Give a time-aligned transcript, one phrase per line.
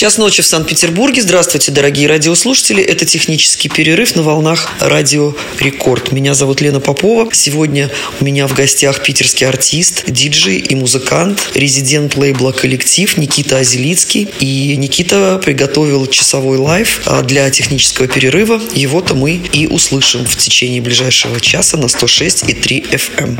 [0.00, 1.20] Час ночи в Санкт-Петербурге.
[1.20, 2.82] Здравствуйте, дорогие радиослушатели.
[2.82, 6.10] Это технический перерыв на волнах Радио Рекорд.
[6.10, 7.28] Меня зовут Лена Попова.
[7.34, 14.26] Сегодня у меня в гостях питерский артист, диджей и музыкант, резидент лейбла «Коллектив» Никита Азелицкий.
[14.40, 18.58] И Никита приготовил часовой лайв а, для технического перерыва.
[18.74, 23.38] Его-то мы и услышим в течение ближайшего часа на 106,3 FM.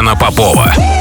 [0.00, 0.10] Клаб.
[0.10, 0.99] Лена Попова.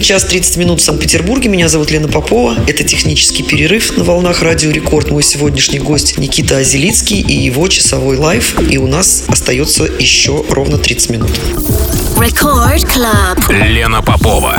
[0.00, 1.50] 1 час 30 минут в Санкт-Петербурге.
[1.50, 2.56] Меня зовут Лена Попова.
[2.66, 5.10] Это технический перерыв на волнах Радио Рекорд.
[5.10, 8.58] Мой сегодняшний гость Никита Азелицкий и его часовой лайф.
[8.70, 11.30] И у нас остается еще ровно 30 минут.
[12.16, 13.66] Record Club.
[13.66, 14.58] Лена Попова.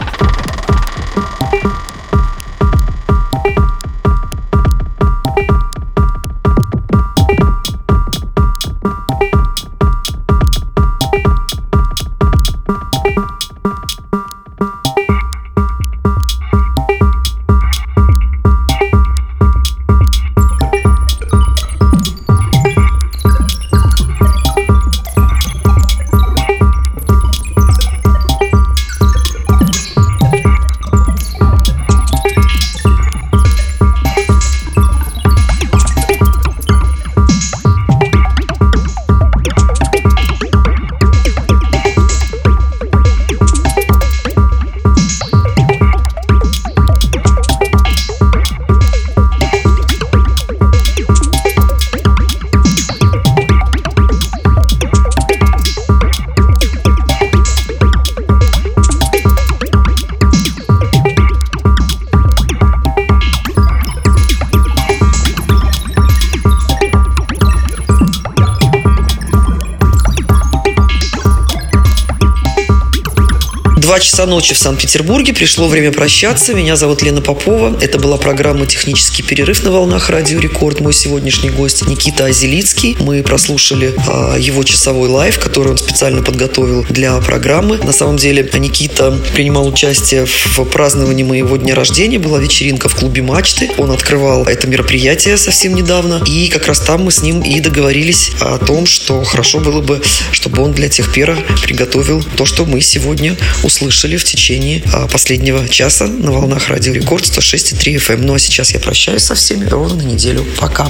[74.01, 75.31] Часа ночи в Санкт-Петербурге.
[75.33, 76.53] Пришло время прощаться.
[76.53, 77.77] Меня зовут Лена Попова.
[77.81, 80.79] Это была программа «Технический перерыв» на волнах Радио Рекорд.
[80.79, 82.97] Мой сегодняшний гость Никита Азелицкий.
[82.99, 87.77] Мы прослушали а, его часовой лайв, который он специально подготовил для программы.
[87.77, 92.17] На самом деле Никита принимал участие в праздновании моего дня рождения.
[92.17, 93.69] Была вечеринка в клубе «Мачты».
[93.77, 96.23] Он открывал это мероприятие совсем недавно.
[96.25, 100.01] И как раз там мы с ним и договорились о том, что хорошо было бы,
[100.31, 106.07] чтобы он для техпера приготовил то, что мы сегодня услышали в течение а, последнего часа
[106.07, 108.21] на волнах Радио Рекорд 106,3 FM.
[108.21, 110.45] Ну а сейчас я прощаюсь со всеми ровно неделю.
[110.57, 110.89] Пока.